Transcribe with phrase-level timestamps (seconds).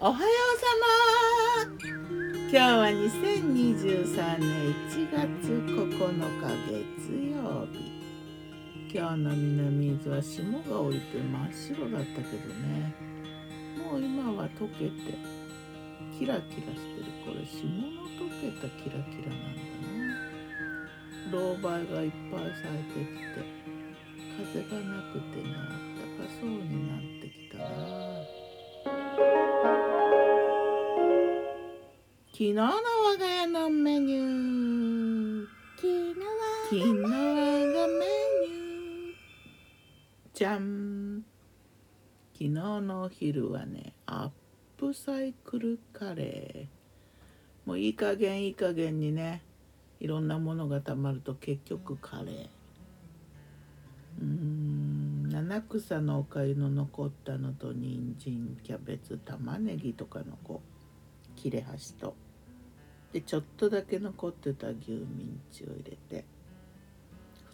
[0.00, 0.66] おはようさ
[1.62, 1.86] ま。
[2.50, 7.78] 今日は2023年1月9日月曜日。
[8.92, 12.94] 今日の南伊豆は霜が降りて真っ白だったけどね。
[13.78, 15.16] もう今は溶けて
[16.18, 17.06] キラキラしてる。
[17.24, 19.62] これ霜の溶けたキラキラなんだ
[21.22, 21.30] な。
[21.30, 23.46] 老梅がいっぱい咲いてきて
[24.52, 27.64] 風がなくてねあったかそうになってきたな。
[32.36, 35.46] 昨日の我が家のメニュー。
[35.76, 36.24] 昨日は
[36.64, 39.14] 昨日我がメニュー
[40.34, 41.22] じゃん。
[42.32, 44.30] 昨日のお昼はねアッ
[44.76, 47.68] プサイクルカレー。
[47.68, 49.44] もういい加減いい加減にね
[50.00, 52.48] いろんなものがたまると結局カレー。
[54.20, 62.16] うーん七草のおかゆの残ったのと人参キャベツ玉ねぎとかのこう切れ端と。
[63.14, 66.24] でちょっとだけ残ってた牛ミンチを入れて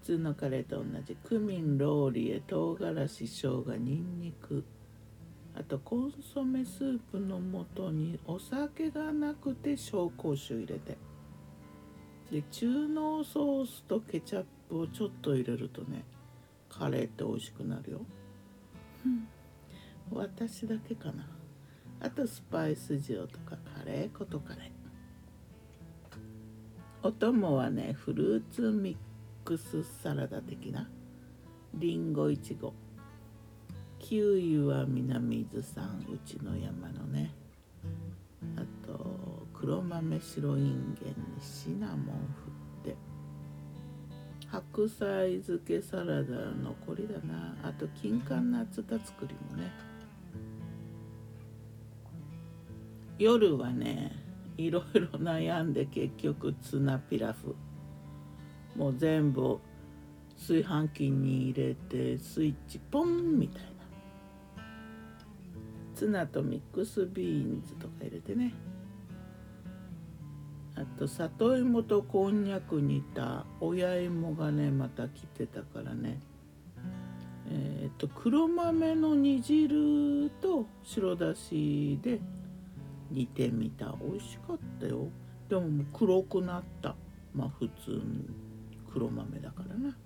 [0.00, 4.64] 普通のカレーと同じクミンローリエ唐辛子生姜にんにく
[5.56, 7.40] あとコンソメスープの
[7.76, 10.98] 素にお酒がなくて紹興酒入れて
[12.32, 16.02] で中濃ソースとケチャップをちょっと入れるとね
[16.68, 18.00] カレーって美味しくなるよ、
[19.06, 19.28] うん、
[20.10, 21.28] 私だけかな。
[22.00, 24.83] あとスパイス塩とかカレー粉とカレー
[27.06, 28.96] お供はねフルーツミッ
[29.44, 30.88] クスサラダ的な。
[31.74, 32.72] りんごいちご
[33.98, 37.34] キウイは南伊豆産うちの山のね。
[38.56, 41.96] あと黒豆白いんげんにシナモン
[42.82, 42.96] 振って。
[44.48, 47.54] 白菜漬けサラダ残りだな。
[47.64, 49.70] あと金柑ナッツタ作りもね。
[53.18, 54.23] 夜はね
[54.56, 57.54] いろいろ悩んで結局ツナピラフ。
[58.76, 59.58] もう全部
[60.36, 63.68] 炊飯器に入れてスイッチポンみたいな。
[65.94, 68.52] ツナとミックスビーンズとか入れてね。
[70.76, 76.20] あと里芋とこんにゃく煮た親芋がねまた来てたからね。
[77.48, 82.20] えっ、と黒豆の煮汁と白だしで
[83.14, 83.94] 煮てみた。
[84.02, 85.08] 美味しかったよ。
[85.48, 86.96] でも黒くなった。
[87.32, 88.28] まあ普通に
[88.92, 89.96] 黒豆だからな。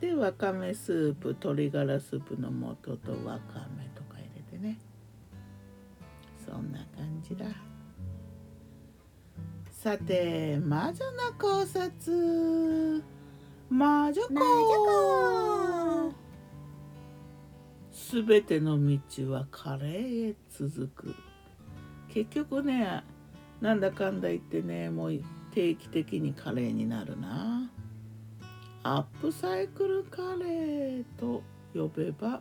[0.00, 2.50] でわかめスープ鶏ガラスープの
[2.82, 4.78] 素とわかめとか入れてね。
[6.44, 7.46] そんな感じだ。
[9.70, 13.04] さて魔女の考察。
[13.68, 16.14] 魔女魔子女
[17.90, 21.14] すべての道はカレーへ続く
[22.16, 23.02] 結局ね
[23.60, 25.20] なんだかんだ言ってねもう
[25.52, 27.70] 定期的にカレーになるな。
[28.82, 31.42] アップサイクルカレーと
[31.74, 32.40] 呼べば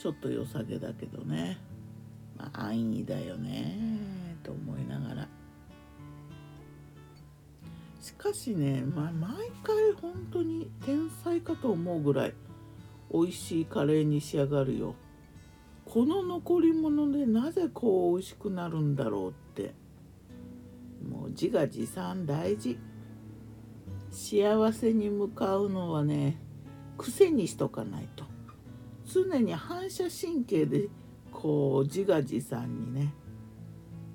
[0.00, 1.58] ちょっと良さげだけどね。
[2.38, 3.76] まあ安易だよね
[4.42, 5.28] と思いながら。
[8.00, 9.30] しかしね、まあ、毎
[9.62, 12.34] 回本当に天才かと思うぐらい
[13.12, 14.94] 美味しいカレーに仕上がるよ。
[15.92, 19.74] この残り物でなぜこう美味しくなるんだろうって。
[21.02, 22.78] もう自画自賛大事。
[24.12, 26.40] 幸せに向かうのはね
[26.96, 28.24] 癖にしとかないと。
[29.04, 30.86] 常に反射神経で
[31.32, 33.12] こう自画自賛にね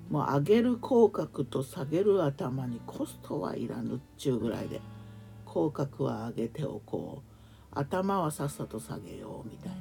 [0.08, 4.80] もう上げる口角と下げる頭にコストはいらぬっちゅうぐらいで
[5.44, 7.78] 口角は上げておこう。
[7.78, 9.75] 頭はさっさと下げようみたいな。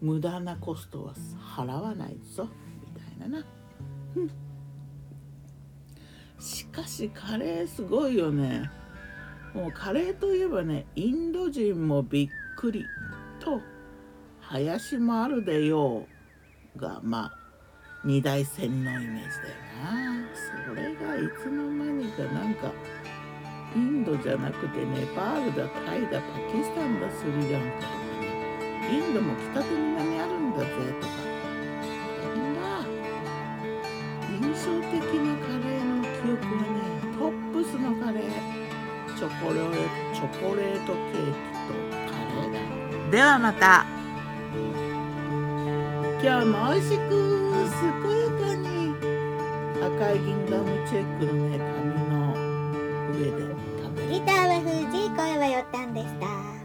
[0.00, 1.14] 無駄なコストは
[1.56, 2.48] 払わないぞ。
[2.80, 3.46] みたいなな、
[4.16, 4.30] うん、
[6.38, 8.70] しかしカレーすごいよね。
[9.54, 12.84] もうカレーといえばねインド人もびっくり
[13.40, 13.60] と
[14.40, 16.06] 林もあるでよ
[16.76, 16.78] う。
[16.78, 17.38] がまあ
[18.04, 20.26] 二大線のイメージだよな。
[20.68, 22.70] それがいつの間にかなんか
[23.74, 27.88] インドじゃなくてネパールだタイだパキスタンだスリランカとか
[28.20, 28.25] ね
[28.90, 30.66] インドも北と南あるんだぜ
[31.00, 31.12] とか。
[32.22, 32.60] 大変だ
[34.30, 36.74] 印象的なカレーの記憶はね
[37.18, 38.22] トップスのカレー
[39.16, 39.74] チョコレート
[40.14, 41.72] チョコレートケーキと
[42.12, 43.10] カレーだ。
[43.10, 43.86] ではまた。
[46.22, 47.10] 今日も美味しく
[47.80, 48.66] 健やかに。
[49.82, 51.64] 赤い銀ガムチェックのね紙
[52.10, 52.14] の
[53.12, 53.36] 上で。
[53.82, 56.55] 食べギターは藤井声はよったんでした。